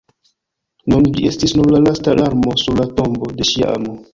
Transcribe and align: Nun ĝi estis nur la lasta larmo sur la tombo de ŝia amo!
Nun 0.93 1.05
ĝi 1.17 1.27
estis 1.33 1.53
nur 1.59 1.71
la 1.75 1.81
lasta 1.85 2.15
larmo 2.23 2.57
sur 2.63 2.81
la 2.81 2.89
tombo 3.01 3.31
de 3.39 3.49
ŝia 3.53 3.71
amo! 3.79 3.99